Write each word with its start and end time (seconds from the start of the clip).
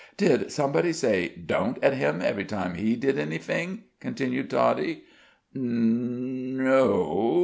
"Did 0.17 0.51
somebody 0.51 0.93
say 0.93 1.27
'Don't' 1.29 1.77
at 1.83 1.93
Him 1.93 2.23
every 2.23 2.45
time 2.45 2.73
he 2.73 2.95
did 2.95 3.17
anyfing?" 3.17 3.83
continued 3.99 4.49
Toddie. 4.49 5.03
"N 5.55 6.55
n 6.57 6.59
n 6.59 6.67
o! 6.67 7.37